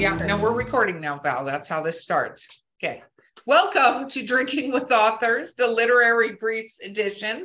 [0.00, 1.44] Yeah, no, we're recording now, Val.
[1.44, 2.48] That's how this starts.
[2.82, 3.02] Okay.
[3.44, 7.44] Welcome to Drinking with Authors, the Literary Briefs edition.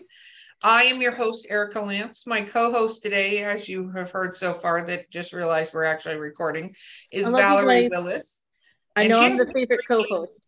[0.64, 2.26] I am your host, Erika Lance.
[2.26, 6.16] My co host today, as you have heard so far, that just realized we're actually
[6.16, 6.74] recording,
[7.12, 7.90] is Valerie.
[7.90, 8.40] Willis.
[8.96, 10.48] I know I'm the favorite co-host.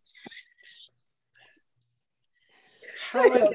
[3.11, 3.51] How are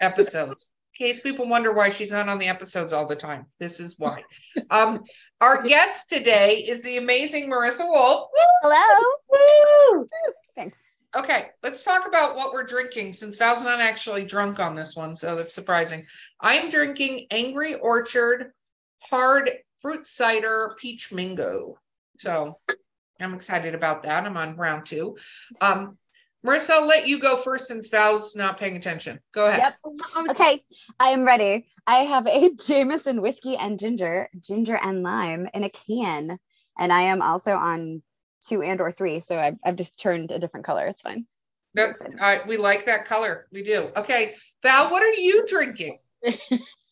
[0.00, 0.70] episodes?
[1.00, 3.46] In case people wonder why she's not on the episodes all the time.
[3.58, 4.22] This is why.
[4.70, 5.02] Um,
[5.40, 8.28] our guest today is the amazing Marisa Wolf.
[8.62, 10.06] Hello.
[10.54, 10.76] Thanks.
[11.16, 15.16] Okay, let's talk about what we're drinking since Val's not actually drunk on this one,
[15.16, 16.04] so that's surprising.
[16.40, 18.52] I'm drinking Angry Orchard
[19.02, 21.78] hard fruit cider peach mango.
[22.18, 22.54] So
[23.18, 24.24] I'm excited about that.
[24.24, 25.16] I'm on round two.
[25.60, 25.98] Um,
[26.46, 29.20] Marisa, I'll let you go first since Val's not paying attention.
[29.32, 29.74] Go ahead.
[29.84, 30.30] Yep.
[30.30, 30.64] Okay,
[30.98, 31.66] I am ready.
[31.86, 36.38] I have a Jameson whiskey and ginger, ginger and lime in a can,
[36.78, 38.02] and I am also on
[38.40, 39.20] two and or three.
[39.20, 40.86] So I've, I've just turned a different color.
[40.86, 41.26] It's fine.
[41.74, 43.46] That's I we like that color.
[43.52, 43.90] We do.
[43.96, 45.98] Okay, Val, what are you drinking?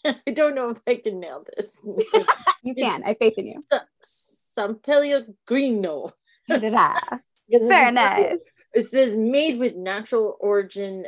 [0.04, 1.78] I don't know if I can nail this.
[2.64, 3.04] You can.
[3.04, 3.62] I faith in you.
[4.02, 6.10] San Pellegrino.
[6.48, 7.18] Da-da.
[7.48, 8.40] Very nice.
[8.72, 11.06] It says made with natural origin,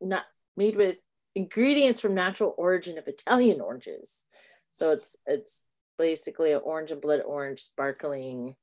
[0.00, 0.24] not
[0.56, 0.96] made with
[1.34, 4.26] ingredients from natural origin of Italian oranges.
[4.70, 5.64] So it's it's
[5.98, 8.56] basically an orange and blood orange sparkling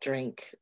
[0.00, 0.54] drink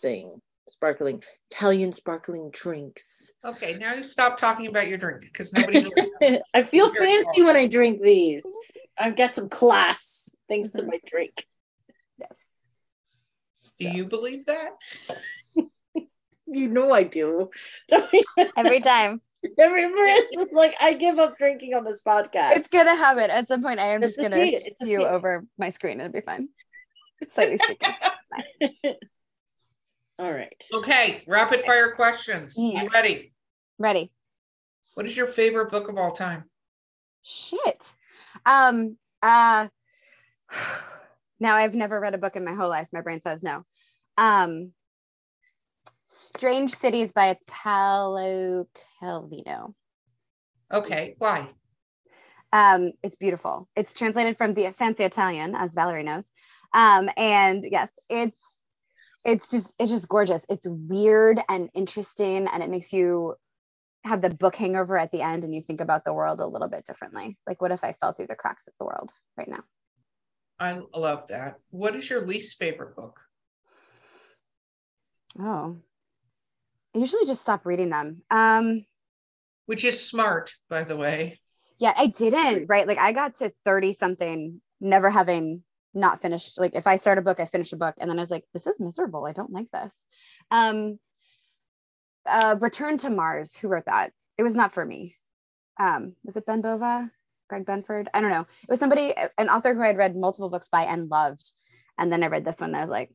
[0.00, 0.40] thing.
[0.68, 3.32] Sparkling Italian sparkling drinks.
[3.44, 6.40] Okay, now you stop talking about your drink because nobody knows.
[6.54, 8.44] I feel Very fancy when I drink these.
[8.98, 11.46] I've got some class thanks to my drink.
[13.78, 14.70] Do you believe that?
[16.46, 17.50] You know I do.
[18.56, 19.20] Every time.
[19.58, 22.56] Every is like, I give up drinking on this podcast.
[22.56, 23.30] It's gonna happen.
[23.30, 24.54] At some point, I am It's just gonna treat.
[24.54, 26.00] It's a spew over my screen.
[26.00, 26.48] It'll be fine.
[27.28, 27.86] Slightly sticky.
[30.18, 30.64] All right.
[30.72, 32.56] Okay, rapid fire questions.
[32.56, 32.92] You Mm.
[32.92, 33.32] ready?
[33.78, 34.12] Ready.
[34.94, 36.44] What is your favorite book of all time?
[37.22, 37.96] Shit.
[38.44, 38.96] Um.
[39.22, 39.68] Uh.
[41.38, 42.88] Now I've never read a book in my whole life.
[42.94, 43.62] My brain says no.
[44.16, 44.72] Um.
[46.06, 48.64] Strange Cities by Italo
[49.00, 49.74] Calvino.
[50.72, 51.50] Okay, why?
[52.52, 53.68] Um, it's beautiful.
[53.74, 56.30] It's translated from the fancy Italian, as Valerie knows.
[56.72, 58.62] Um, and yes, it's
[59.24, 60.46] it's just it's just gorgeous.
[60.48, 63.34] It's weird and interesting, and it makes you
[64.04, 66.68] have the book hangover at the end, and you think about the world a little
[66.68, 67.36] bit differently.
[67.48, 69.64] Like, what if I fell through the cracks of the world right now?
[70.60, 71.56] I love that.
[71.70, 73.18] What is your least favorite book?
[75.38, 75.76] Oh,
[76.96, 78.22] I usually just stop reading them.
[78.30, 78.86] Um,
[79.66, 81.38] Which is smart, by the way.
[81.78, 82.68] yeah, I didn't.
[82.68, 85.62] Right, like I got to thirty something, never having
[85.92, 86.58] not finished.
[86.58, 88.44] Like if I start a book, I finish a book, and then I was like,
[88.54, 89.26] this is miserable.
[89.26, 89.92] I don't like this.
[90.50, 90.98] Um,
[92.24, 93.54] uh, Return to Mars.
[93.58, 94.12] Who wrote that?
[94.38, 95.14] It was not for me.
[95.78, 97.10] Um, was it Ben Bova?
[97.48, 98.06] Greg Benford?
[98.14, 98.40] I don't know.
[98.40, 101.44] It was somebody, an author who I had read multiple books by and loved,
[101.98, 102.70] and then I read this one.
[102.70, 103.12] And I was like,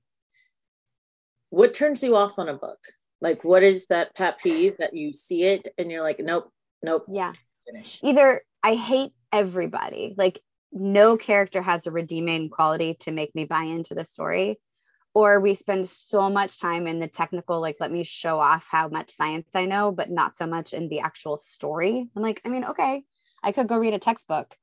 [1.50, 2.80] What turns you off on a book?
[3.22, 6.52] Like, what is that pet peeve that you see it and you're like, nope,
[6.84, 7.34] nope, yeah.
[7.66, 8.00] finish.
[8.04, 10.40] either I hate everybody, like
[10.72, 14.60] no character has a redeeming quality to make me buy into the story,
[15.14, 18.88] or we spend so much time in the technical, like let me show off how
[18.88, 22.10] much science I know, but not so much in the actual story.
[22.16, 23.04] I'm like, I mean, okay,
[23.44, 24.56] I could go read a textbook,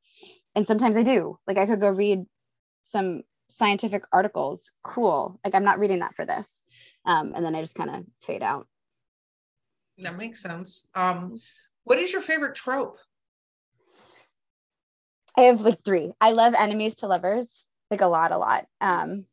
[0.54, 1.38] and sometimes I do.
[1.46, 2.24] Like I could go read
[2.82, 4.70] some scientific articles.
[4.82, 5.38] Cool.
[5.44, 6.62] Like I'm not reading that for this.
[7.04, 8.66] Um, and then I just kind of fade out.
[9.98, 10.86] That makes sense.
[10.94, 11.40] Um,
[11.84, 12.98] what is your favorite trope?
[15.36, 16.12] I have like three.
[16.20, 18.66] I love enemies to lovers, like a lot, a lot.
[18.80, 19.24] Um,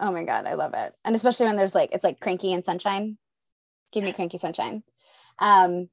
[0.00, 2.64] oh my god, I love it, and especially when there's like it's like cranky and
[2.64, 3.18] sunshine.
[3.92, 4.82] Give me cranky sunshine.
[5.38, 5.88] Um,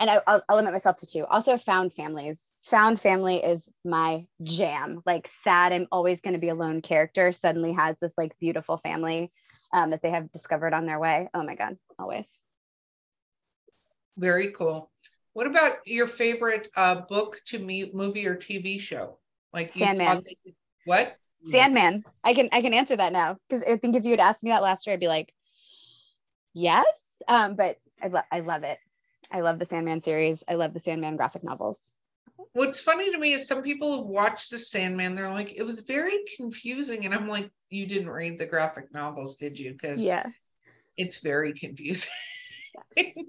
[0.00, 1.24] and I, I'll, I'll limit myself to two.
[1.26, 2.52] Also, found families.
[2.64, 5.02] Found family is my jam.
[5.06, 7.30] Like sad, I'm always going to be a lone character.
[7.30, 9.30] Suddenly has this like beautiful family
[9.72, 11.28] um, that they have discovered on their way.
[11.34, 12.38] Oh my god, always.
[14.16, 14.90] Very cool.
[15.34, 19.18] What about your favorite uh, book to me, movie or TV show?
[19.52, 20.22] Like Sandman.
[20.24, 20.54] they-
[20.84, 21.18] what?
[21.50, 22.04] Sandman.
[22.24, 24.50] I can I can answer that now because I think if you had asked me
[24.50, 25.32] that last year, I'd be like,
[26.54, 27.22] yes.
[27.28, 28.78] Um, but I love I love it.
[29.30, 30.42] I love the Sandman series.
[30.48, 31.90] I love the Sandman graphic novels.
[32.52, 35.14] What's funny to me is some people have watched the Sandman.
[35.14, 39.36] They're like, it was very confusing, and I'm like, you didn't read the graphic novels,
[39.36, 39.72] did you?
[39.72, 40.26] Because Yeah.
[40.96, 42.10] it's very confusing.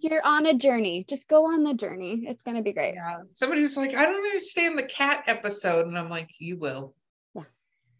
[0.02, 1.06] You're on a journey.
[1.08, 2.25] Just go on the journey.
[2.28, 2.96] It's gonna be great.
[2.96, 3.19] yeah.
[3.34, 6.94] Somebody was like, I don't understand the cat episode, and I'm like, you will.
[7.34, 7.44] Yeah.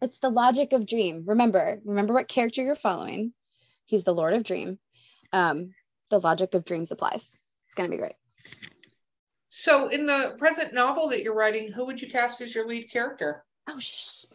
[0.02, 1.24] It's the logic of dream.
[1.26, 3.32] Remember, remember what character you're following.
[3.86, 4.78] He's the Lord of Dream.
[5.32, 5.74] Um,
[6.10, 7.36] the logic of dreams applies.
[7.66, 8.14] It's gonna be great.
[9.60, 12.92] So, in the present novel that you're writing, who would you cast as your lead
[12.92, 13.44] character?
[13.68, 14.26] Oh sh-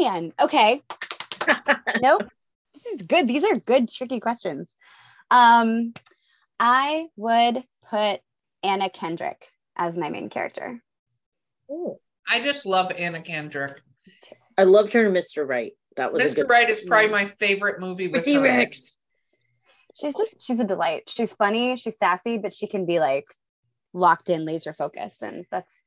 [0.00, 0.32] man.
[0.40, 0.82] Okay.
[2.02, 2.24] nope.
[2.74, 3.28] This is good.
[3.28, 4.74] These are good, tricky questions.
[5.30, 5.94] Um,
[6.58, 8.22] I would put
[8.64, 9.46] Anna Kendrick
[9.76, 10.82] as my main character.
[11.70, 11.98] Ooh.
[12.28, 13.80] I just love Anna Kendrick.
[14.58, 15.48] I loved her in Mr.
[15.48, 15.74] Right.
[15.94, 16.34] That was a Mr.
[16.34, 18.42] good Right is probably my favorite movie with T her.
[18.42, 18.96] Rex.
[19.96, 21.04] She's just she's a delight.
[21.06, 23.26] She's funny, she's sassy, but she can be like
[23.92, 25.82] locked in, laser focused, and that's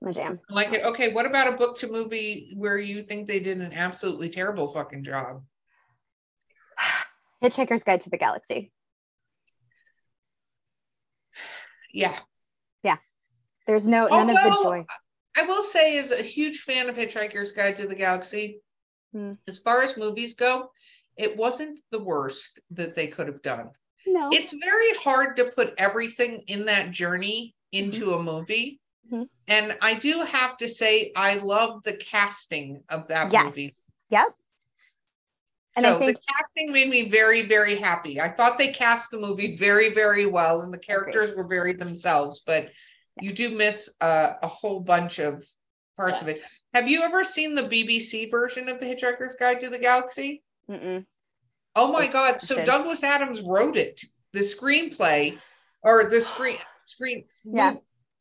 [0.00, 0.40] my jam.
[0.50, 0.84] I Like it.
[0.84, 4.68] Okay, what about a book to movie where you think they did an absolutely terrible
[4.72, 5.42] fucking job?
[7.42, 8.72] Hitchhiker's Guide to the Galaxy.
[11.92, 12.18] Yeah.
[12.82, 12.96] Yeah.
[13.66, 14.86] There's no none of the joy.
[15.36, 18.60] I will say, as a huge fan of Hitchhiker's Guide to the Galaxy,
[19.12, 19.32] Hmm.
[19.46, 20.70] as far as movies go,
[21.16, 23.70] it wasn't the worst that they could have done.
[24.06, 24.30] No.
[24.32, 28.80] It's very hard to put everything in that journey into a movie.
[29.10, 29.28] Mhm.
[29.48, 33.44] And I do have to say, I love the casting of that yes.
[33.44, 33.74] movie.
[34.10, 34.26] Yep.
[35.76, 38.20] And I so think- the casting made me very, very happy.
[38.20, 42.42] I thought they cast the movie very, very well, and the characters were very themselves.
[42.46, 42.70] But
[43.20, 45.44] you do miss uh, a whole bunch of
[45.96, 46.42] parts of it.
[46.72, 50.42] Have you ever seen the BBC version of the Hitchhiker's Guide to the Galaxy?
[50.68, 51.04] Mm-mm.
[51.76, 52.40] Oh my God!
[52.40, 52.64] So Okay.
[52.64, 54.00] Douglas Adams wrote it,
[54.32, 55.38] the screenplay,
[55.82, 57.24] or the screen screen.
[57.44, 57.72] Yeah.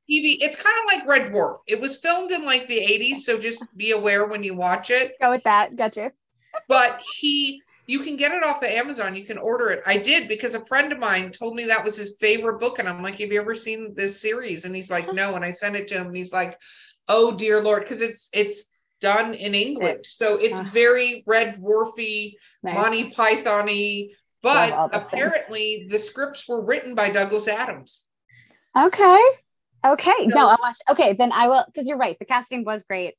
[0.09, 0.38] TV.
[0.41, 1.59] It's kind of like Red Dwarf.
[1.67, 5.13] It was filmed in like the 80s, so just be aware when you watch it
[5.21, 5.75] Go with that.
[5.77, 6.11] Gotcha.
[6.67, 9.15] but he you can get it off of Amazon.
[9.15, 9.81] You can order it.
[9.85, 12.79] I did because a friend of mine told me that was his favorite book.
[12.79, 14.65] And I'm like, Have you ever seen this series?
[14.65, 15.35] And he's like, No.
[15.35, 16.57] And I sent it to him and he's like,
[17.07, 18.65] Oh dear Lord, because it's it's
[19.03, 20.05] done in England.
[20.07, 20.69] So it's Ah.
[20.71, 22.33] very red dwarfy,
[22.63, 22.73] Nice.
[22.75, 24.09] Monty Python-y.
[24.41, 25.13] Love all But those things.
[25.13, 28.07] apparently the scripts were written by Douglas Adams.
[28.77, 29.19] Okay.
[29.85, 30.11] Okay.
[30.19, 30.77] So- no, I'll watch.
[30.89, 32.17] Okay, then I will because you're right.
[32.17, 33.15] The casting was great.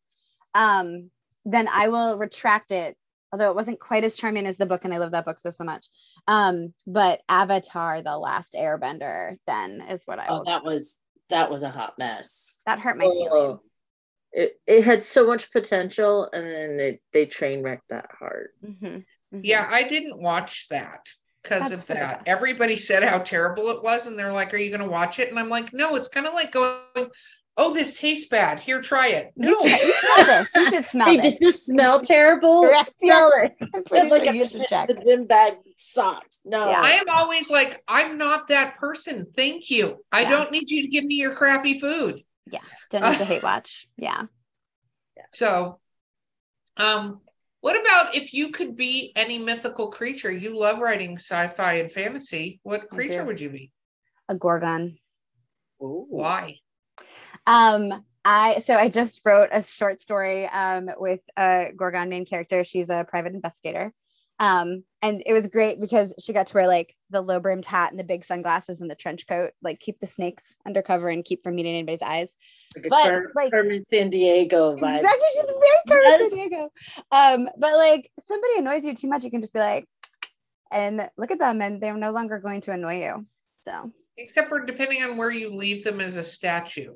[0.55, 1.11] Um,
[1.45, 2.97] then I will retract it,
[3.33, 5.51] although it wasn't quite as charming as the book, and I love that book so
[5.51, 5.87] so much.
[6.27, 10.45] Um, but Avatar: The Last Airbender then is what I Oh, will.
[10.45, 11.01] that was
[11.31, 12.61] that was a hot mess.
[12.67, 13.61] that hurt my feelings.
[14.37, 18.49] It, it had so much potential and then they, they train wrecked that hard.
[18.65, 19.41] Mhm, mhm.
[19.45, 21.07] Yeah, I didn't watch that
[21.43, 21.97] because of that.
[21.97, 22.23] enough.
[22.27, 25.31] Everybody said how terrible it was, and they're like, "Are you going to watch it?"
[25.31, 26.81] And I'm like, "No, it's kind of like going,
[27.57, 28.59] oh, this tastes bad.
[28.59, 30.51] Here, try it." You, No, you smell this.
[30.57, 31.33] You should smell Hey, this.
[31.35, 32.63] does this smell terrible?
[32.63, 32.95] Correct.
[33.01, 33.53] Smell it.
[33.75, 34.89] I'm pretty like sure a you should check.
[34.89, 36.41] The Zim bag socks.
[36.45, 36.71] No.
[36.71, 36.81] Yeah.
[36.83, 39.27] I am always like, "I'm not that person.
[39.37, 40.05] Thank you.
[40.11, 40.31] I Yeah.
[40.31, 42.23] don't need you to give me your crappy food."
[42.91, 43.89] Don't need to hate watch.
[43.97, 44.23] Yeah.
[45.17, 45.25] yeah.
[45.33, 45.81] So,
[46.77, 47.21] um,
[47.61, 50.31] what about if you could be any mythical creature?
[50.31, 52.61] You love writing sci-fi and fantasy.
[52.63, 53.73] What creature would you be?
[54.29, 54.99] A gorgon.
[55.83, 56.07] Ooh.
[56.09, 56.57] Why?
[57.47, 62.65] Um, I so I just wrote a short story um with a Gorgon main character.
[62.65, 63.93] She's a private investigator.
[64.41, 67.91] Um, and it was great because she got to wear like the low brimmed hat
[67.91, 71.45] and the big sunglasses and the trench coat, like keep the snakes undercover and keep
[71.45, 72.35] from meeting anybody's eyes.
[72.77, 74.97] Like a But, Car- like- Carmen Sandiego vibes.
[74.97, 76.33] Exactly, she's very Carmen Yes.
[76.33, 76.69] Sandiego.
[77.13, 79.87] Um, but like somebody annoys you too much, you can just be like,
[80.73, 83.23] and look at them, and they're no longer going to annoy you.
[83.65, 86.95] So Except for depending on where you leave them as a statue.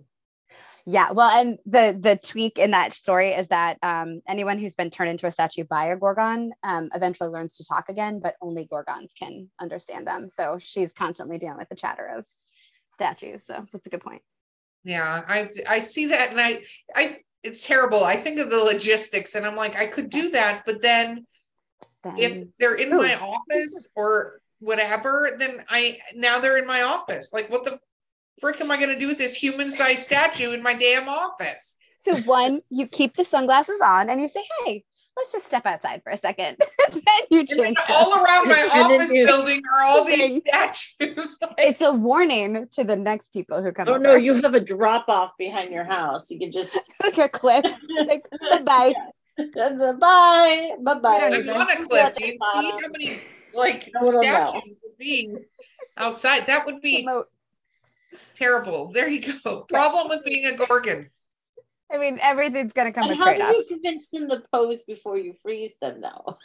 [0.91, 4.89] Yeah, well, and the the tweak in that story is that um, anyone who's been
[4.89, 8.65] turned into a statue by a gorgon um, eventually learns to talk again, but only
[8.65, 10.31] gorgons can understand them.
[10.31, 12.27] So she's constantly dealing with the chatter of
[12.89, 13.45] statues.
[13.45, 14.23] So that's a good point.
[14.83, 16.63] Yeah, I I see that and I
[16.97, 18.03] I it's terrible.
[18.03, 21.27] I think of the logistics and I'm like, I could do that, but then
[22.03, 27.31] Then, if they're in my office or whatever, then I now they're in my office.
[27.31, 27.79] Like what the
[28.41, 31.77] frick am I gonna do with this human-sized statue in my damn office?
[32.05, 34.85] so one, you keep the sunglasses on and you say, "Hey,
[35.17, 36.57] let's just step outside for a second.
[36.93, 37.79] then you And then change.
[37.91, 41.37] all around my office building are all these statues.
[41.43, 43.89] Like, It's a warning to the next people who come.
[43.89, 43.99] Oh over.
[43.99, 46.31] no, you have a drop off behind your house.
[46.31, 47.65] You can just like a cliff.
[48.07, 48.93] Like bye bye.
[49.99, 50.71] Bye.
[50.81, 51.31] Bye bye.
[51.35, 52.15] I'm on a cliff.
[52.15, 53.19] Do you see how many
[53.55, 54.47] like No one will know.
[54.49, 55.37] statues would be
[55.97, 56.47] outside?
[56.47, 57.27] That would be Promote-
[58.39, 58.93] terrible.
[58.93, 59.61] There you go.
[59.69, 61.11] Problem with being a gorgon.
[61.93, 63.71] I mean, everything's gonna come And with how do trade-offs.
[63.71, 66.37] you convince them to pose before you freeze them, though?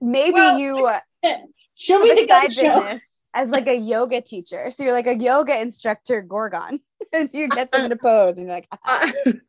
[0.00, 1.00] Maybe Well, you uh,
[1.74, 2.80] Show me the gun side show.
[2.80, 3.02] business
[3.34, 4.70] as like a yoga teacher.
[4.70, 6.80] So you're like a yoga instructor Gorgon,
[7.12, 9.12] and you get them to pose, and you're like, "Ah,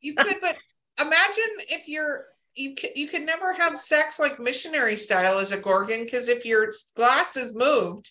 [0.00, 0.56] You could, but
[1.00, 5.56] imagine if you're you can, you can never have sex like missionary style as a
[5.56, 8.10] gorgon because if your glass is moved,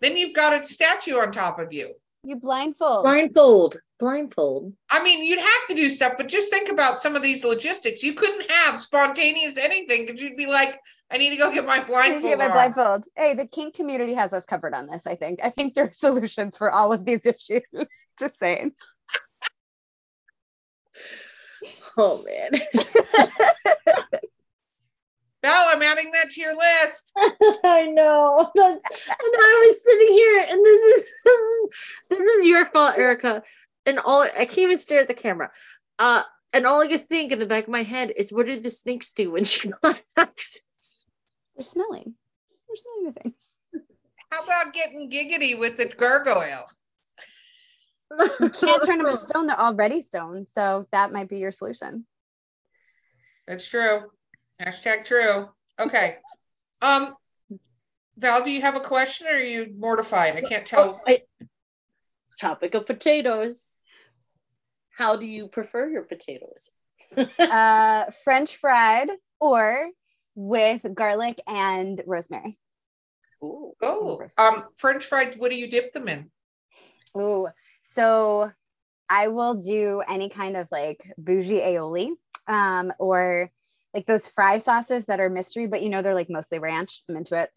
[0.00, 1.94] then you've got a statue on top of you.
[2.22, 3.04] you blindfold.
[3.04, 3.76] Blindfold.
[3.98, 4.72] Blindfold.
[4.90, 8.02] I mean, you'd have to do stuff, but just think about some of these logistics.
[8.02, 11.74] You couldn't have spontaneous anything because you'd be like, I need to go get my
[11.76, 12.22] I need to blindfold.
[12.22, 13.04] get my on." blindfold.
[13.16, 15.06] Hey, the kink community has us covered on this.
[15.06, 15.40] I think.
[15.44, 17.62] I think there are solutions for all of these issues.
[18.18, 18.72] Just saying.
[21.96, 22.50] Oh man.
[25.44, 27.12] Val, I'm adding that to your list.
[27.64, 28.50] I know.
[28.54, 31.12] That's, and I was sitting here, and this is
[32.10, 33.42] this is your fault, Erika.
[33.84, 35.50] And all I can't even stare at the camera.
[35.98, 36.22] Uh,
[36.54, 38.70] and all I could think in the back of my head is, what did the
[38.70, 41.04] snakes do when she got access?
[41.54, 42.14] They're smelling.
[42.66, 43.48] They're smelling the things.
[44.30, 46.64] How about getting giggity with the gargoyle?
[48.40, 49.46] You can't turn them to stone.
[49.46, 50.46] They're already stone.
[50.46, 52.06] So that might be your solution.
[53.46, 54.04] That's true.
[54.60, 55.48] Hashtag true.
[55.78, 56.18] Okay.
[56.80, 57.14] Um,
[58.16, 60.36] Val, do you have a question or are you mortified?
[60.36, 61.02] I can't tell.
[61.06, 61.22] I-
[62.38, 63.78] topic of potatoes.
[64.90, 66.70] How do you prefer your potatoes?
[67.38, 69.08] Uh, French fried
[69.38, 69.88] or
[70.34, 72.58] with garlic and rosemary.
[73.44, 73.72] Ooh.
[73.80, 75.36] Oh, um, French fried.
[75.38, 76.30] What do you dip them in?
[77.16, 77.46] Ooh,
[77.82, 78.50] so
[79.08, 82.10] I will do any kind of like bougie aioli,
[82.48, 83.50] um, or
[83.94, 87.02] like those fry sauces that are mystery, but you know they're like mostly ranch.
[87.08, 87.50] I'm into it.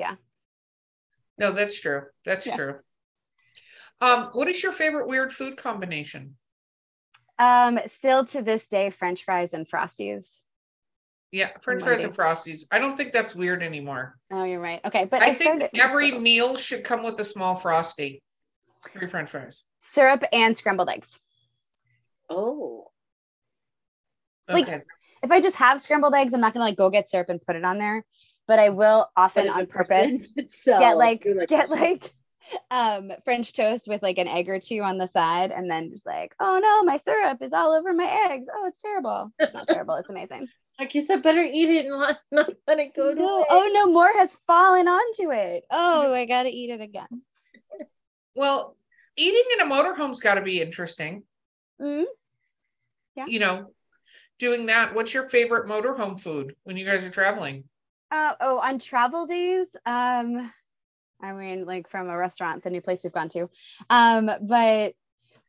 [0.00, 0.14] Yeah.
[1.38, 2.06] No, that's true.
[2.24, 2.56] That's Yeah.
[2.56, 2.78] true.
[4.00, 6.36] Um, what is your favorite weird food combination?
[7.38, 10.40] Um, still to this day, French fries and frosties.
[11.30, 12.64] Yeah, French fries and frosties.
[12.70, 14.18] I don't think that's weird anymore.
[14.30, 14.80] Oh, you're right.
[14.84, 18.22] Okay, but I, I, think started every meal should come with a small frosty.
[18.88, 19.62] Three French fries.
[19.78, 21.08] syrup and scrambled eggs.
[22.28, 22.90] Oh.
[24.48, 24.82] Like- Okay.
[25.22, 27.56] If I just have scrambled eggs, I'm not gonna like go get syrup and put
[27.56, 28.04] it on there,
[28.46, 32.10] but I will often on purpose itself, get like you're get like
[32.70, 36.04] um french toast with like an egg or two on the side and then just
[36.04, 39.66] like oh no my syrup is all over my eggs oh it's terrible it's not
[39.68, 40.48] terrible it's amazing
[40.80, 43.46] I guess I better eat it and not, not let it go to no, waste.
[43.48, 47.22] oh no more has fallen onto it oh i gotta eat it again
[48.34, 48.76] Well,
[49.16, 51.22] eating in a motorhome's got to be interesting.
[51.80, 52.04] Mhm.
[53.14, 53.26] Yeah.
[53.26, 53.74] You know,
[54.42, 54.94] doing that.
[54.94, 57.64] What's your favorite motorhome food when you guys are traveling?
[58.12, 60.52] uh, oh on travel days um
[61.20, 63.48] i mean like from a restaurant the new place we've gone to
[63.90, 64.92] um but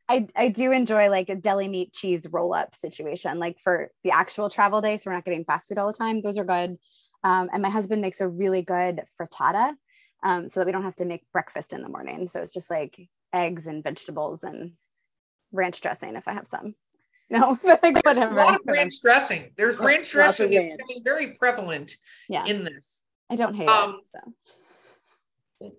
[0.09, 4.11] I, I do enjoy like a deli meat cheese roll up situation, like for the
[4.11, 4.97] actual travel day.
[4.97, 6.21] So we're not getting fast food all the time.
[6.21, 6.77] Those are good.
[7.23, 9.73] Um, and my husband makes a really good frittata
[10.21, 12.27] um, so that we don't have to make breakfast in the morning.
[12.27, 12.99] So it's just like
[13.31, 14.71] eggs and vegetables and
[15.53, 16.75] ranch dressing if I have some.
[17.39, 18.61] No, but like A lot of whatever.
[18.67, 19.51] ranch dressing.
[19.57, 20.77] There's Oh, ranch dressing is ranch.
[20.77, 21.95] becoming very prevalent
[22.29, 23.01] Yeah, in this.
[23.29, 24.23] I don't hate Um, it.
[25.61, 25.71] So.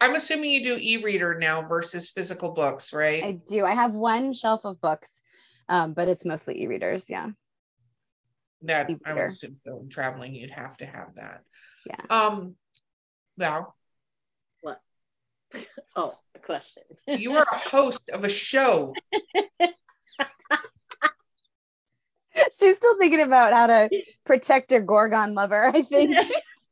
[0.00, 3.24] I'm assuming you do e-reader now versus physical books, right?
[3.24, 3.64] I do.
[3.64, 5.22] I have one shelf of books,
[5.68, 7.08] um, but it's mostly e-readers.
[7.08, 7.30] Yeah.
[8.62, 9.26] that I would e-reader.
[9.26, 11.42] assume so in traveling you'd have to have that.
[11.86, 12.04] Yeah.
[12.10, 12.54] Um
[13.38, 13.74] Val,
[15.96, 16.82] Oh, a question.
[17.06, 18.92] you are a host of a show.
[22.60, 25.66] She's still thinking about how to protect her Gorgon lover.
[25.66, 26.16] I think.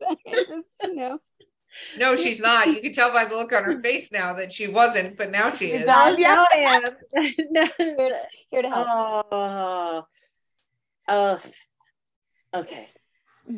[0.29, 1.19] Just you know.
[1.99, 2.69] No, she's not.
[2.69, 5.51] You can tell by the look on her face now that she wasn't, but now
[5.51, 5.85] she is.
[5.85, 6.17] done?
[6.19, 6.35] Yeah.
[6.35, 6.81] Now I
[7.15, 7.33] am.
[7.51, 7.69] No.
[8.49, 8.87] Here to help.
[9.31, 10.07] Oh,
[11.07, 11.39] uh,
[12.55, 12.89] okay.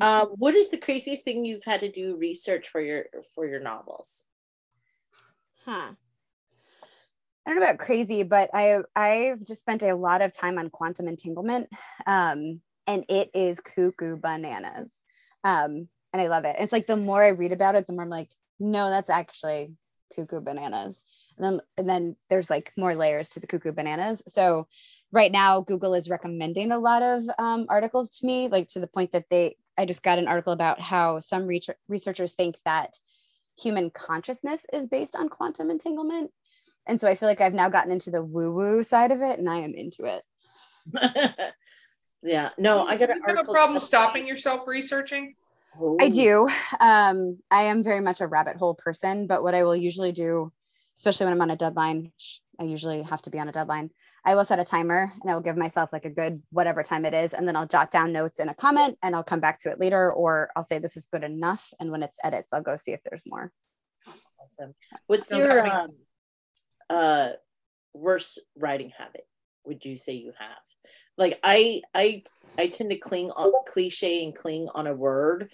[0.00, 3.60] Um, what is the craziest thing you've had to do research for your for your
[3.60, 4.24] novels?
[5.64, 5.92] Huh.
[7.48, 10.68] I don't know about crazy, but I I've just spent a lot of time on
[10.68, 11.70] quantum entanglement,
[12.06, 15.00] um, and it is cuckoo bananas,
[15.44, 16.56] um, and I love it.
[16.58, 18.28] It's like the more I read about it, the more I'm like,
[18.60, 19.72] no, that's actually
[20.14, 21.06] cuckoo bananas.
[21.38, 24.22] And then and then there's like more layers to the cuckoo bananas.
[24.28, 24.68] So
[25.10, 28.88] right now, Google is recommending a lot of um, articles to me, like to the
[28.88, 32.98] point that they I just got an article about how some reach- researchers think that
[33.58, 36.30] human consciousness is based on quantum entanglement.
[36.88, 39.38] And so I feel like I've now gotten into the woo woo side of it
[39.38, 40.23] and I am into it.
[42.23, 42.50] Yeah.
[42.59, 45.37] No, I got Do an you have a problem stopping yourself researching?
[45.76, 46.11] I Oh.
[46.11, 46.49] do.
[46.80, 50.52] Um, I am very much a rabbit hole person, but what I will usually do,
[50.97, 53.90] especially when I'm on a deadline, which I usually have to be on a deadline,
[54.25, 57.04] I will set a timer and I will give myself like a good whatever time
[57.04, 57.35] it is.
[57.35, 59.78] And then I'll jot down notes in a comment and I'll come back to it
[59.78, 61.73] later, or I'll say this is good enough.
[61.78, 63.52] And when it's edits, I'll go see if there's more.
[64.42, 64.75] Awesome.
[65.07, 65.90] What's No, your that um,
[66.90, 67.30] uh
[67.95, 69.26] worst writing habit?
[69.64, 70.57] Would you say you have?
[71.16, 72.23] Like I I
[72.59, 75.50] I tend to cling on cliche and cling on a word,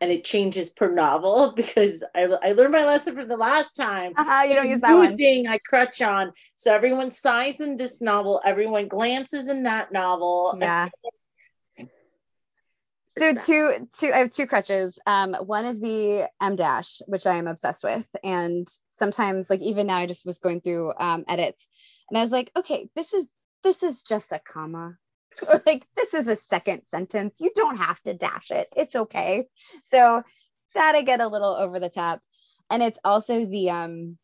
[0.00, 4.14] and it changes per novel because I I learned my lesson from the last time.
[4.16, 5.16] Haha, you don't use that one.
[5.16, 6.32] thing I crutch on.
[6.56, 8.40] So everyone sighs in this novel.
[8.44, 10.56] Everyone glances in that novel.
[10.60, 10.88] Yeah.
[13.20, 14.98] So two, two, I have two crutches.
[15.06, 19.88] Um, one is the em dash, which I am obsessed with, and sometimes, like even
[19.88, 21.68] now, I just was going through um, edits,
[22.08, 23.30] and I was like, okay, this is
[23.62, 24.96] this is just a comma,
[25.46, 27.36] or like this is a second sentence.
[27.40, 28.68] You don't have to dash it.
[28.74, 29.44] It's okay.
[29.92, 30.22] So
[30.74, 32.22] that I get a little over the top,
[32.70, 34.16] and it's also the um,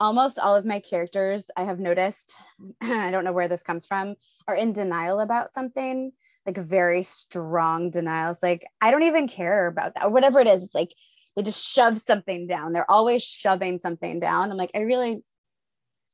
[0.00, 2.34] almost all of my characters I have noticed.
[2.82, 4.16] I don't know where this comes from,
[4.48, 6.10] are in denial about something
[6.46, 8.32] like very strong denial.
[8.32, 10.62] It's like, I don't even care about that, or whatever it is.
[10.62, 10.92] It's like
[11.36, 12.72] they just shove something down.
[12.72, 14.50] They're always shoving something down.
[14.50, 15.22] I'm like, I really,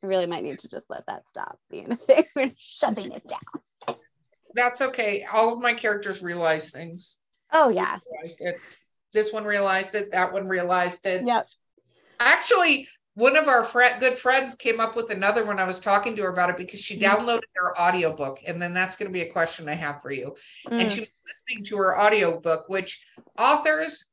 [0.03, 2.25] I really might need to just let that stop being a thing.
[2.37, 3.97] We're shoving it down.
[4.55, 5.25] That's okay.
[5.31, 7.17] All of my characters realize things.
[7.53, 7.99] Oh, yeah.
[9.13, 10.13] This one realized it.
[10.13, 11.25] That one realized it.
[11.27, 11.47] Yep.
[12.21, 15.59] Actually, one of our fri- good friends came up with another one.
[15.59, 17.03] I was talking to her about it because she Mhm.
[17.03, 18.39] downloaded her audiobook.
[18.47, 20.37] And then that's going to be a question I have for you.
[20.71, 20.95] And Mm.
[20.95, 23.05] she was listening to her audiobook, which
[23.37, 24.07] authors,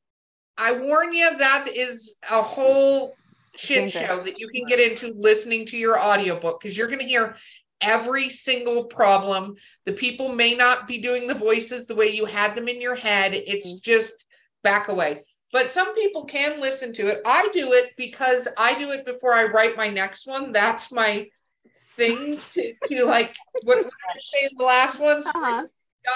[0.58, 3.16] I warn you, that is a whole
[3.56, 7.06] shit show that you can get into listening to your audiobook because you're going to
[7.06, 7.36] hear
[7.82, 9.56] every single problem.
[9.86, 12.96] The people may not be doing the voices the way you had them in your
[12.96, 13.36] head.
[13.36, 13.78] It's Mm-hmm.
[13.84, 14.26] just
[14.64, 15.26] back away.
[15.56, 17.22] But some people can listen to it.
[17.26, 20.52] I do it because I do it before I write my next one.
[20.52, 21.28] That's my
[21.96, 25.26] things to, to like what, what did I say in the last ones?
[25.26, 25.64] Uh-huh.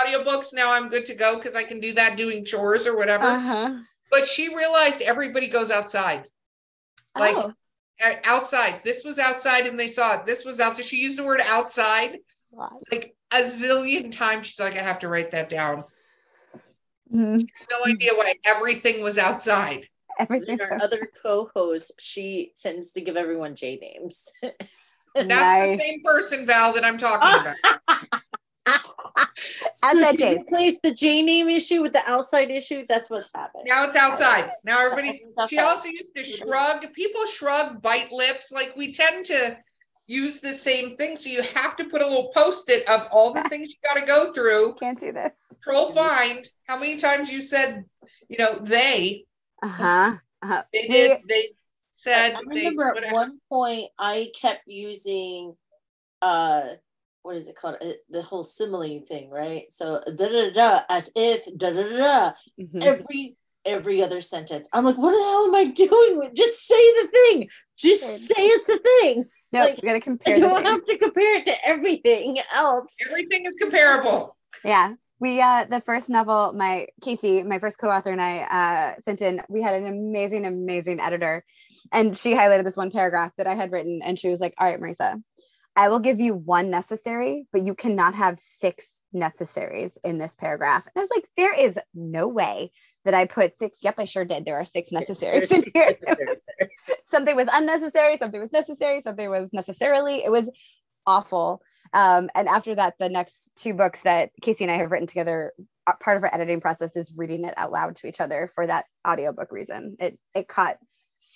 [0.04, 3.28] audiobooks now i'm good to go because i can do that doing chores or whatever
[3.28, 3.78] Uh-huh.
[4.12, 6.25] but she realized everybody goes outside
[7.17, 7.54] Like- oh,
[8.25, 11.41] outside this was outside and they saw it this was outside she used the word
[11.45, 12.17] outside
[12.91, 15.86] like a zillion times she's like i have to write that down
[17.13, 17.48] Mhm.
[17.72, 19.88] no idea why everything was outside
[20.19, 20.60] Everything.
[20.60, 24.28] Our other co-host, she tends to give everyone J names.
[24.41, 25.69] that's Nice.
[25.72, 27.56] the same person val that i'm talking about
[29.84, 30.38] Outside she J's.
[30.39, 32.86] replaced the J name issue with the outside issue.
[32.88, 33.63] That's what's happened.
[33.65, 38.52] now it's outside now everybody's It's she also used to shrug people shrug bite lips
[38.52, 39.58] like we tend to
[40.10, 43.43] use the same thing so you have to put a little post-it of all the
[43.52, 45.32] things you got to go through Can't do this.
[45.63, 47.86] control find how many times you said
[48.28, 49.26] you know they
[49.62, 50.17] Uh-huh.
[50.41, 50.63] uh-huh.
[50.74, 51.50] they did they
[51.93, 53.13] said I they remember at whatever.
[53.13, 55.56] one point I kept using
[56.22, 56.62] uh
[57.22, 57.76] what is it called?
[57.82, 59.65] Uh, the whole simile thing, right?
[59.69, 62.82] So da da da as if da da da da Mhm.
[62.82, 64.67] every every other sentence.
[64.74, 66.32] I'm like, what the hell am I doing?
[66.34, 67.50] Just say the thing.
[67.78, 69.26] Just say it's a thing.
[69.51, 72.95] No, like, we gotta compare the don't have to compare it to everything else.
[73.05, 74.93] everything is comparable Yeah.
[75.19, 79.41] We uh the first novel, my Kacey, my first co-author and I uh sent in,
[79.49, 81.43] we had an amazing, amazing editor.
[81.91, 84.67] And she highlighted this one paragraph that I had written and she was like, All
[84.67, 85.21] right, Marisa,
[85.75, 90.86] I will give you one necessary, but you cannot have six necessaries in this paragraph.
[90.86, 92.71] And I was like, there is no way
[93.05, 93.79] that I put six.
[93.82, 94.45] Yep, I sure did.
[94.45, 95.95] There are six necessaries in here.
[97.05, 100.23] something was unnecessary, something was necessary, something was necessarily.
[100.23, 100.49] It was
[101.08, 101.62] awful.
[101.93, 105.53] Um, and after that, the next two books that Kacey and I have written together,
[105.88, 108.67] uh, part of our editing process is reading it out loud to each other for
[108.67, 109.95] that audiobook reason.
[109.99, 110.77] It it caught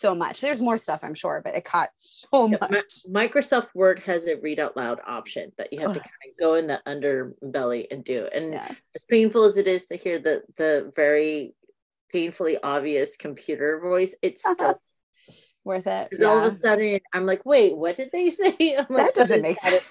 [0.04, 0.42] so much.
[0.42, 2.70] There's more stuff, I'm sure, but it caught so much.
[3.08, 6.38] Mi- Microsoft Word has a read out loud option that you have to kind of
[6.38, 8.28] go in the underbelly and do.
[8.34, 8.70] And Yeah.
[8.96, 11.56] as painful as it is to hear the the very
[12.12, 14.54] painfully obvious computer voice, it's uh-huh.
[14.56, 14.82] still
[15.64, 16.10] Worth it.
[16.10, 18.76] because all of a sudden I'm like, wait, what did they say?
[18.78, 19.90] I'm like, That doesn't make not sense.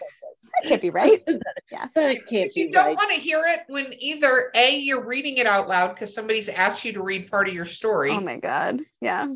[0.61, 1.23] That can't be right.
[1.73, 1.87] Yeah.
[1.95, 2.97] That can't If you be don't right.
[2.97, 6.85] want to hear it when either a you're reading it out loud because somebody's asked
[6.85, 8.81] you to read part of your story Oh my god.
[9.01, 9.29] Yeah.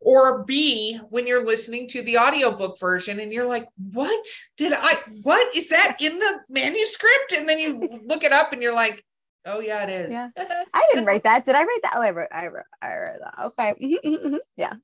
[0.00, 4.94] Or b when you're listening to the audiobook version and you're like what did i
[5.22, 9.04] what is that in the manuscript and then you look it up and you're like
[9.46, 10.28] oh yeah it is Yeah.
[10.74, 11.44] I didn't write that.
[11.44, 11.94] Did I write that?
[11.96, 12.28] Oh, I wrote.
[12.30, 12.64] I wrote.
[12.80, 13.44] I wrote that.
[13.46, 13.74] Okay.
[13.82, 14.38] Mhm, mhm, mhm.
[14.56, 14.74] Yeah.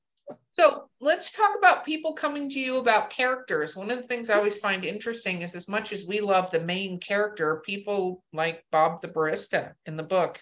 [0.57, 3.75] So let's talk about people coming to you about characters.
[3.75, 6.61] One of the things I always find interesting is as much as we love the
[6.61, 10.41] main character, people like Bob the barista in the book,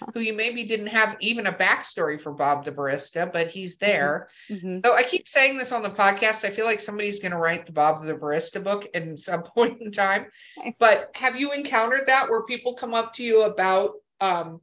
[0.14, 4.28] who you maybe didn't have even a backstory for Bob the barista, but he's there.
[4.50, 4.84] Mhm.
[4.84, 6.44] So I keep saying this on the podcast.
[6.44, 9.80] I feel like somebody's going to write the Bob the barista book in some point
[9.80, 10.26] in time.
[10.56, 10.76] Nice.
[10.78, 14.60] But have you encountered that where people come up to you about um,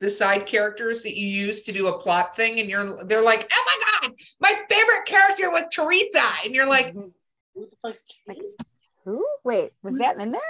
[0.00, 3.50] the side characters that you use to do a plot thing, and you're they're like,
[3.52, 3.64] "Oh
[4.02, 7.12] my god, my favorite character was Teresa," and you're like, Mhm.
[7.54, 8.56] Who the fuck's Like, Teresa?
[9.06, 9.26] Who?
[9.44, 10.40] Wait, was that in there?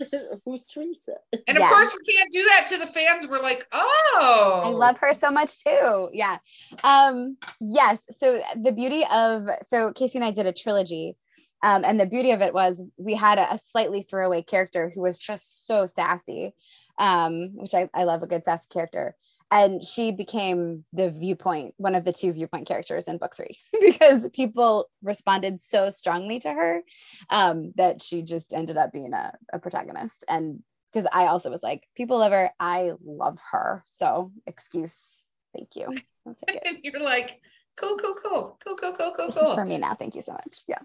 [0.44, 1.14] Who's Teresa?
[1.46, 1.68] and of Yeah.
[1.70, 3.26] course we can't do that to the fans.
[3.26, 6.08] We're like, "Oh, I love her so much too.
[6.12, 6.38] Yeah.
[6.82, 8.04] Um, yes.
[8.10, 11.16] So the beauty of so Kacey and I did a trilogy.
[11.62, 15.00] Um, and the beauty of it was we had a, a slightly throwaway character who
[15.02, 16.54] was just so sassy.
[16.96, 19.16] Um, which I, I love a good sassy character.
[19.50, 24.28] And she became the viewpoint, one of the two viewpoint characters in book three, because
[24.30, 26.82] people responded so strongly to her
[27.30, 30.24] um, that she just ended up being a, a protagonist.
[30.28, 32.50] And because I also was like, people love her.
[32.58, 33.82] I love her.
[33.86, 35.24] So excuse.
[35.54, 35.94] Thank you.
[36.26, 36.62] I'll take it.
[36.66, 37.40] And you're like,
[37.76, 39.94] "Cool, cool, cool, cool, cool, cool, cool, This is for me now.
[39.94, 40.62] Thank you so much.
[40.66, 40.78] Yeah.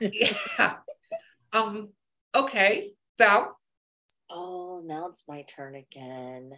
[0.00, 0.76] Yeah.
[1.52, 1.90] Um.
[2.34, 3.56] Okay, Val.
[4.30, 6.50] Oh, now it's my turn again.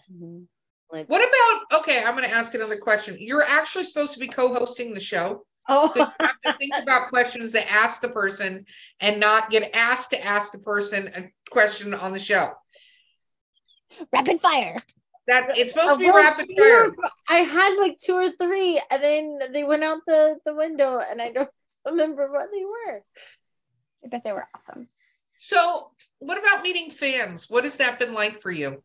[0.93, 1.09] Let's...
[1.09, 3.17] What about okay, I'm gonna ask another question.
[3.21, 5.45] You're actually supposed to be co-hosting the show.
[5.69, 8.65] Oh, So you have to think about questions to ask the person
[8.99, 12.53] and not get asked to ask the person a question on the show.
[14.13, 14.77] Rapid fire.
[15.29, 17.11] That it's supposed to be Well, rapid two fire.
[17.29, 21.23] I had like two or three, and then they went out the the window, and
[21.23, 21.51] I don't
[21.87, 23.03] remember what they were.
[24.05, 24.89] I bet they were awesome.
[25.39, 27.49] So what about meeting fans?
[27.49, 28.83] What has that been like for you?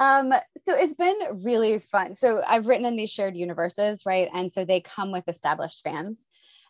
[0.00, 0.32] Um,
[0.64, 2.14] so it's been really fun.
[2.14, 4.28] So I've written in these shared universes, right?
[4.34, 6.26] And so they come with established fans.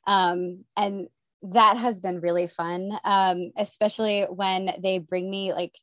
[0.06, 1.08] Um, and
[1.42, 2.90] that has been really fun.
[3.04, 5.74] Um, especially when they bring me like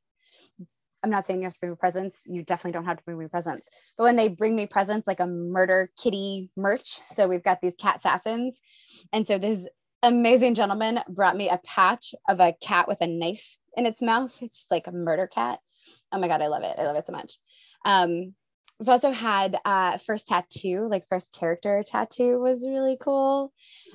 [1.03, 2.27] I'm not saying you have to bring me presents.
[2.29, 3.69] You definitely don't have to bring me presents.
[3.97, 7.75] But when they bring me presents like a murder kitty merch, so we've got these
[7.75, 8.61] cat assassins.
[9.11, 9.67] And so this
[10.03, 14.31] amazing gentleman brought me a patch of a cat with a knife in its mouth.
[14.41, 15.59] It's just like a murder cat.
[16.11, 16.75] Oh my God, I love it.
[16.77, 17.37] I love it so much.
[17.85, 18.33] Um,
[18.79, 23.53] i've also had uh, first tattoo, like first character tattoo was really cool.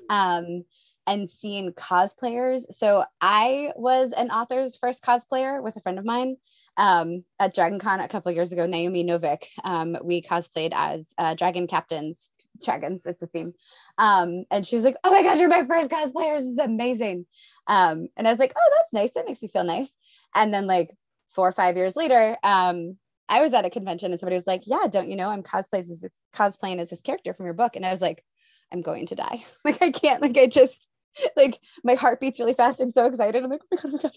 [0.08, 0.64] Um,
[1.06, 2.62] and seeing cosplayers.
[2.72, 6.36] So I was an author's first cosplayer with a friend of mine
[6.76, 9.44] um, at Dragon Con a couple years ago, Naomi Novik.
[9.64, 12.30] Um, we cosplayed as uh, dragon captains.
[12.64, 13.52] Dragons, it's a theme.
[13.98, 16.38] Um, and she was like, "Oh my gosh, you're my first cosplayer!
[16.38, 17.26] This is amazing."
[17.66, 19.12] Um, and I was like, "Oh, that's nice.
[19.12, 19.96] That makes me feel nice."
[20.34, 20.90] And then like
[21.36, 22.96] four or five years later, um,
[23.28, 25.90] I was at a convention and somebody was like, "Yeah, don't you know I'm cosplays
[25.90, 28.24] as cosplaying as this character from your book?" And I was like,
[28.72, 29.44] "I'm going to die.
[29.64, 30.22] Like I can't.
[30.22, 30.88] Like I just
[31.36, 32.80] like my heart beats really fast.
[32.80, 33.44] I'm so excited.
[33.44, 34.12] I'm like, oh my god, oh my god."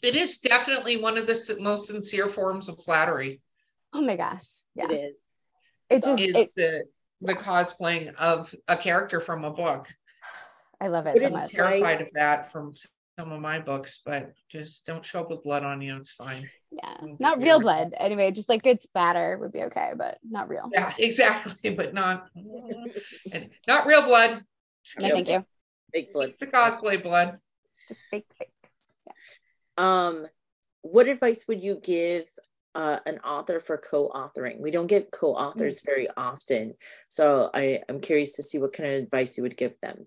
[0.00, 3.40] It is definitely one of the most sincere forms of flattery.
[3.92, 4.62] Oh my gosh.
[4.76, 4.90] Yeah.
[4.90, 5.22] It is.
[5.90, 6.84] It just Is it, the
[7.20, 9.88] the cosplaying of a character from a book.
[10.80, 11.58] I love it Put so it much.
[11.58, 11.80] Right.
[11.80, 12.74] Terrified of that from
[13.18, 15.96] some of my books, but just don't show up with blood on you.
[15.96, 16.48] It's fine.
[16.70, 16.96] Yeah.
[17.18, 17.92] Not real blood.
[17.98, 20.70] Anyway, just like good spatter would be okay, but not real.
[20.72, 22.28] Yeah, exactly, but not
[23.66, 24.44] not real blood.
[25.00, 25.44] No, thank you.
[25.92, 26.34] Big blood.
[26.38, 27.38] The cosplay blood.
[27.88, 28.52] Just fake fake.
[29.76, 30.26] Um,
[30.82, 32.28] what advice would you give
[32.74, 34.60] uh, an author for co-authoring?
[34.60, 36.74] We don't get co-authors very often,
[37.08, 40.06] so I I'm curious to see what kind of advice you would give them.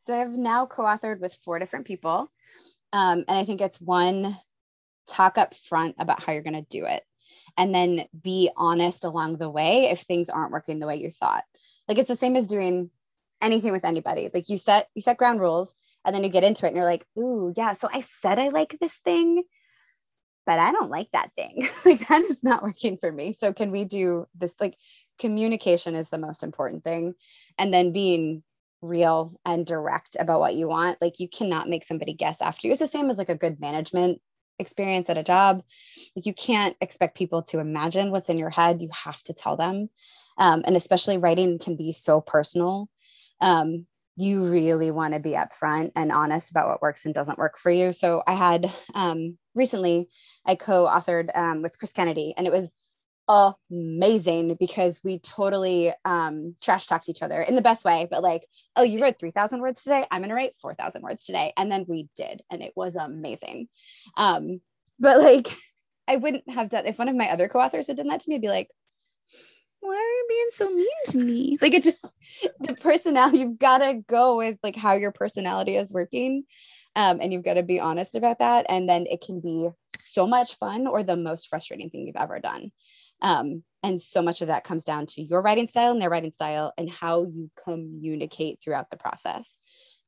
[0.00, 2.30] So I've now co-authored with four different people.
[2.92, 4.34] Um, and I think it's one,
[5.06, 7.02] talk up front about how you're going to do it.
[7.56, 11.44] And then be honest along the way if things aren't working the way you thought.
[11.88, 12.90] Like it's the same as doing
[13.42, 14.30] anything with anybody.
[14.32, 16.84] Like you set you set ground rules and then you get into it and you're
[16.84, 17.72] like, ooh, yeah.
[17.72, 19.42] So I said I like this thing,
[20.46, 21.68] but I don't like that thing.
[21.84, 23.32] like that is not working for me.
[23.32, 24.54] So can we do this?
[24.60, 24.76] Like
[25.18, 27.14] communication is the most important thing.
[27.58, 28.42] And then being
[28.82, 31.00] real and direct about what you want.
[31.00, 32.72] Like you cannot make somebody guess after you.
[32.72, 34.20] It's the same as like a good management
[34.58, 35.62] experience at a job.
[36.16, 38.82] Like you can't expect people to imagine what's in your head.
[38.82, 39.88] You have to tell them.
[40.36, 42.88] Um, and especially writing can be so personal.
[43.40, 43.86] Um,
[44.16, 47.70] you really want to be upfront and honest about what works and doesn't work for
[47.70, 47.92] you.
[47.92, 50.08] So I had um, recently,
[50.44, 52.68] I co-authored um, with Chris Kennedy, and it was
[53.28, 58.08] amazing because we totally um, trash talked each other in the best way.
[58.10, 60.04] But like, oh, you wrote three thousand words today.
[60.10, 63.68] I'm gonna write four thousand words today, and then we did, and it was amazing.
[64.16, 64.60] Um,
[64.98, 65.54] but like,
[66.08, 68.36] I wouldn't have done if one of my other co-authors had done that to me.
[68.36, 68.70] I'd be like,
[69.80, 71.58] why are you being so mean to me?
[71.62, 72.12] Like it just
[72.60, 76.44] the personality, you've got to go with like how your personality is working.
[76.96, 78.66] Um, and you've got to be honest about that.
[78.68, 79.68] And then it can be
[80.00, 82.72] so much fun or the most frustrating thing you've ever done.
[83.20, 86.32] Um, and so much of that comes down to your writing style and their writing
[86.32, 89.58] style and how you communicate throughout the process.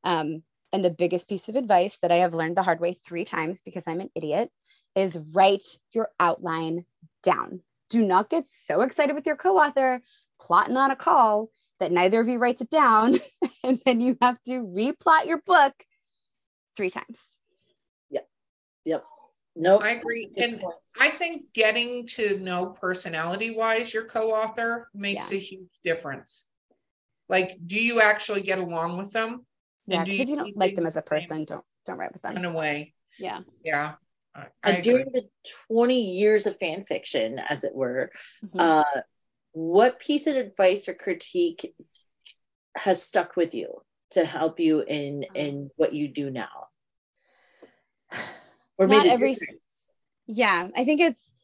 [0.04, 0.42] Um,
[0.72, 3.62] and the biggest piece of advice that I have learned the hard way three times
[3.62, 4.50] because I'm an idiot
[4.94, 6.84] is write your outline
[7.22, 7.60] down.
[7.88, 10.00] Do not get so excited with your co author
[10.40, 13.16] plotting on a call that neither of you writes it down.
[13.64, 15.72] and then you have to replot your book
[16.76, 17.36] three times.
[18.10, 18.28] Yep.
[18.84, 19.04] Yep.
[19.56, 20.30] No, I agree.
[20.36, 20.62] And
[20.98, 25.36] I think getting to know personality wise your co author makes Yeah.
[25.36, 26.46] a huge difference.
[27.28, 29.46] Like, do you actually get along with them?
[29.86, 32.12] Yeah, And do because if you don't like them as a person, don't don't write
[32.12, 32.36] with them.
[32.36, 32.94] In a way.
[33.18, 33.40] Yeah.
[33.64, 33.94] Yeah.
[34.34, 34.82] I, I and agree.
[34.82, 35.28] during the
[35.68, 38.10] 20 years of fan fiction, as it were,
[38.44, 38.60] Mhm.
[38.60, 39.00] uh,
[39.52, 41.74] what piece of advice or critique
[42.76, 46.68] has stuck with you to help you in Um, in what you do now?
[48.80, 49.92] Or Not every- difference?
[50.26, 51.34] Yeah, I think it's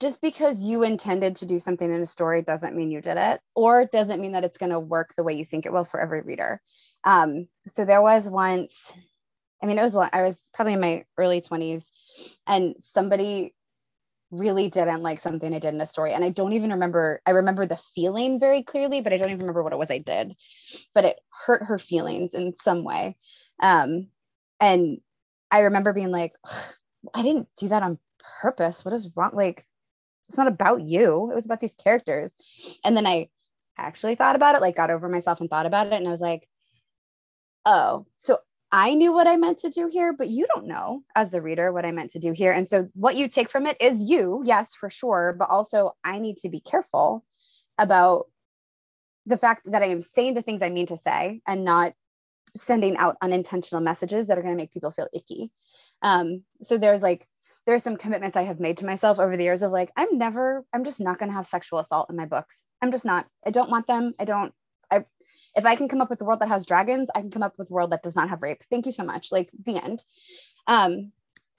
[0.00, 3.42] just because you intended to do something in a story doesn't mean you did it,
[3.54, 6.00] or doesn't mean that it's going to work the way you think it will for
[6.00, 6.62] every reader.
[7.04, 8.90] Um, so there was once,
[9.62, 11.92] I mean, it was I was probably in my early twenties,
[12.46, 13.54] and somebody
[14.30, 17.20] really didn't like something I did in a story, and I don't even remember.
[17.26, 19.98] I remember the feeling very clearly, but I don't even remember what it was I
[19.98, 20.34] did.
[20.94, 23.16] But it hurt her feelings in some way,
[23.60, 24.06] um,
[24.60, 24.98] and
[25.50, 26.32] I remember being like,
[27.14, 27.98] I didn't do that on
[28.40, 28.84] purpose.
[28.84, 29.30] What is wrong?
[29.32, 29.64] Like,
[30.28, 31.30] it's not about you.
[31.30, 32.34] It was about these characters.
[32.84, 33.28] And then I
[33.76, 35.94] actually thought about it, like got over myself and thought about it.
[35.94, 36.48] And I was like,
[37.66, 38.38] oh, so
[38.70, 41.72] I knew what I meant to do here, but you don't know as the reader
[41.72, 42.52] what I meant to do here.
[42.52, 45.34] And so what you take from it is you, yes, for sure.
[45.36, 47.24] But also, I need to be careful
[47.78, 48.26] about
[49.26, 51.94] the fact that I am saying the things I mean to say and not
[52.56, 55.52] sending out unintentional messages that are going to make people feel icky.
[56.02, 57.26] Um, so there's like,
[57.66, 60.64] there's some commitments I have made to myself over the years of like, I'm never,
[60.72, 62.64] I'm just not going to have sexual assault in my books.
[62.80, 64.14] I'm just not, I don't want them.
[64.18, 64.54] I don't,
[64.90, 65.04] I,
[65.54, 67.54] if I can come up with a world that has dragons, I can come up
[67.58, 68.62] with a world that does not have rape.
[68.70, 69.30] Thank you so much.
[69.30, 70.04] Like the end.
[70.66, 71.12] Um,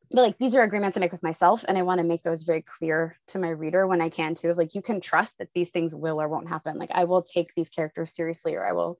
[0.10, 2.42] but like these are agreements I make with myself, and I want to make those
[2.44, 4.50] very clear to my reader when I can too.
[4.50, 6.78] Of like, you can trust that these things will or won't happen.
[6.78, 9.00] Like I will take these characters seriously, or I will,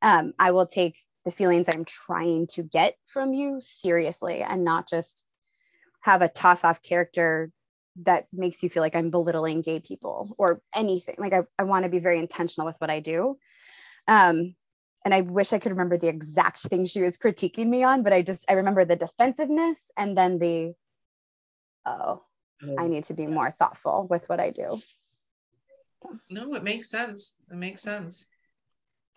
[0.00, 4.88] um, I will take the feelings I'm trying to get from you seriously, and not
[4.88, 5.24] just
[6.00, 7.50] have a toss off character
[8.02, 11.14] that makes you feel like I'm belittling gay people or anything.
[11.18, 13.38] Like I, I want to be very intentional with what I do.
[14.08, 14.54] Um,
[15.04, 18.12] and I wish I could remember the exact thing she was critiquing me on, but
[18.12, 20.74] I just I remember the defensiveness and then the
[21.86, 22.22] oh,
[22.78, 24.78] I need to be more thoughtful with what I do.
[26.30, 27.36] No, it makes sense.
[27.50, 28.26] It makes sense.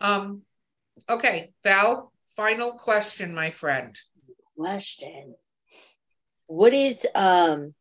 [0.00, 0.42] Um,
[1.08, 3.98] okay, Val, final question, my friend.
[4.56, 5.34] question.
[6.46, 7.74] What is um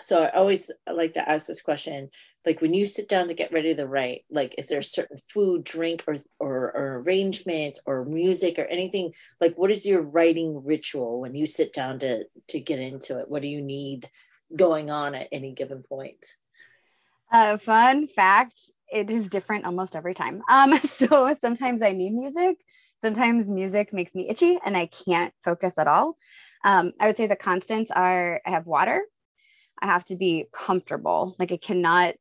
[0.00, 2.10] so i always like to ask this question
[2.44, 5.16] like when you sit down to get ready to write like is there a certain
[5.16, 9.12] food drink or or, or arrangement or music or anything?
[9.40, 13.30] Like what is your writing ritual when you sit down to to get into it?
[13.30, 14.08] What do you need
[14.54, 16.24] going on at any given point?
[17.32, 20.42] Uh, fun fact it is different almost every time.
[20.48, 22.58] Um, so sometimes I need music.
[22.98, 26.16] Sometimes music makes me itchy and I can't focus at all.
[26.64, 29.02] Um, I would say the constants are I have water.
[29.80, 31.34] I have to be comfortable.
[31.38, 32.14] Like I cannot.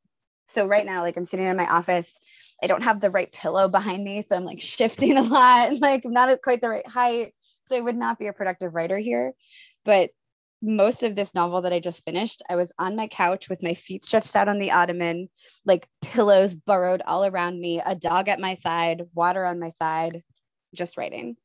[0.50, 2.18] So right now, like I'm sitting in my office.
[2.62, 4.22] I don't have the right pillow behind me.
[4.22, 5.70] So I'm like shifting a lot.
[5.70, 7.34] and Like I'm not at quite the right height.
[7.70, 9.34] So I would not be a productive writer here.
[9.86, 10.12] But
[10.64, 13.74] most of this novel that I just finished, I was on my couch with my
[13.74, 15.30] feet stretched out on the ottoman,
[15.66, 20.24] like pillows burrowed all around me, a dog at my side, water on my side,
[20.74, 21.36] just writing.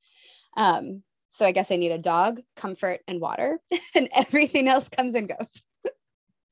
[0.57, 3.59] Um, so I guess I need a dog, comfort, and water,
[3.95, 5.63] and everything else comes and goes.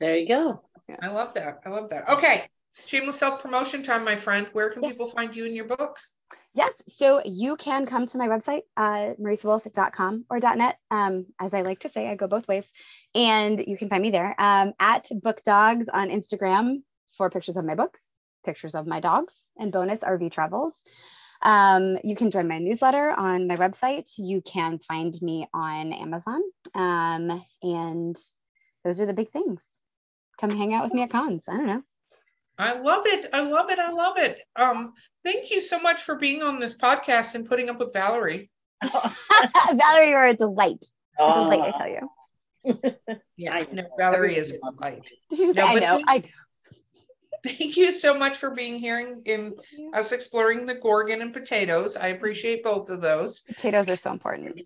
[0.00, 0.62] there you go
[1.00, 1.60] I love that.
[1.64, 2.08] I love that.
[2.08, 2.44] Okay,
[2.86, 4.46] shameless self promotion time, my friend.
[4.52, 4.92] Where can Yes.
[4.92, 6.12] people find you and your books?
[6.54, 10.78] Yes, so you can come to my website, uh, marisawolf.com or .net.
[10.90, 12.64] Um, as I like to say, I go both ways,
[13.14, 16.82] and you can find me there um, at Book Dogs on Instagram
[17.16, 18.10] for pictures of my books,
[18.44, 20.82] pictures of my dogs, and bonus RV travels.
[21.42, 24.10] Um, you can join my newsletter on my website.
[24.16, 26.40] You can find me on Amazon,
[26.74, 28.16] um, and
[28.82, 29.62] those are the big things.
[30.40, 31.44] Come hang out with me at cons.
[31.48, 31.82] I don't know.
[32.58, 33.26] I love it.
[33.32, 33.78] I love it.
[33.78, 34.38] I love it.
[34.56, 38.50] Um, thank you so much for being on this podcast and putting up with Valerie.
[38.82, 40.84] Valerie, you're a delight.
[41.18, 42.10] A delight, I tell you.
[43.36, 43.88] Yeah, I no, know.
[43.98, 45.10] Valerie is a delight.
[45.30, 45.96] Did you say, No, I know.
[45.96, 46.24] thank- I know.
[47.44, 49.54] thank you so much for being here in, in
[49.94, 51.96] us exploring the Gorgon and potatoes.
[51.96, 53.42] I appreciate both of those.
[53.42, 54.60] Potatoes are so important.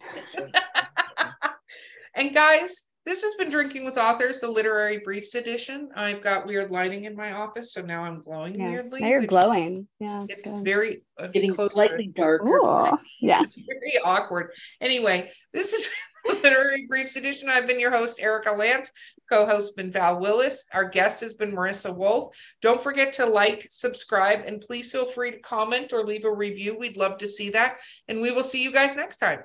[2.15, 5.89] and guys, this has been Drinking with Authors, the literary briefs edition.
[5.97, 8.71] I've got weird lighting in my office, so now I'm glowing Yeah.
[8.71, 9.01] weirdly.
[9.01, 9.89] Now you're glowing.
[9.99, 10.25] Yeah.
[10.29, 10.65] It's good.
[10.65, 11.73] very uh, Getting closer.
[11.73, 12.47] slightly darker.
[12.59, 13.43] Ooh, yeah.
[13.43, 14.53] It's very awkward.
[14.81, 15.89] Anyway, this is
[16.45, 17.49] Literary Briefs Edition.
[17.49, 18.93] I've been your host, Erika Lance.
[19.29, 20.67] Co-host been Val Willis.
[20.73, 22.37] Our guest has been Marisa Wolf.
[22.63, 26.79] Don't forget to like, subscribe, and please feel free to comment or leave a review.
[26.79, 27.79] We'd love to see that.
[28.07, 29.41] And we will see you guys next time.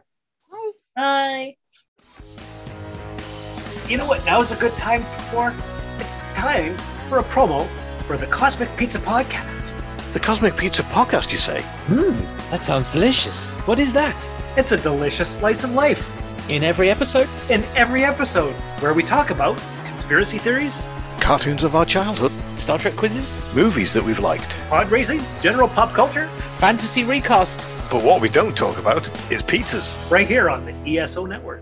[0.51, 1.55] Bye.
[2.27, 2.54] Bye.
[3.87, 5.53] You know what now is a good time for?
[5.99, 7.67] It's time for a promo
[8.07, 9.71] for the Cosmic Pizza Podcast.
[10.13, 11.61] The Cosmic Pizza Podcast, you say?
[11.87, 12.17] Hmm,
[12.49, 13.51] that sounds delicious.
[13.67, 14.27] What is that?
[14.57, 16.13] It's a delicious slice of life
[16.49, 17.27] In every episode?
[17.49, 20.87] in every episode where we talk about conspiracy theories,
[21.19, 23.29] Cartoons of our childhood, Star Trek quizzes?
[23.55, 24.57] movies that we've liked.
[24.69, 26.27] pod racing, general pop culture,
[26.59, 27.73] Fantasy recasts?
[27.91, 29.95] But what we don't talk about is pizzas.
[30.09, 31.61] right here on the ESO Network.